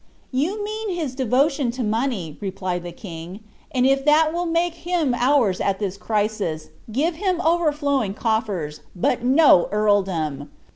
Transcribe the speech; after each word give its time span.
"You 0.31 0.63
mean 0.63 0.95
his 0.95 1.13
devotion 1.13 1.69
to 1.73 1.83
money," 1.83 2.35
replied 2.41 2.81
the 2.81 2.91
king, 2.91 3.41
"and 3.71 3.85
if 3.85 4.03
that 4.05 4.33
will 4.33 4.47
make 4.47 4.73
him 4.73 5.13
ours 5.13 5.61
at 5.61 5.77
this 5.77 5.95
crisis, 5.95 6.69
give 6.91 7.17
him 7.17 7.39
overflowing 7.45 8.15
coffers, 8.15 8.81
but 8.95 9.21
no 9.23 9.67
earldom! 9.71 10.49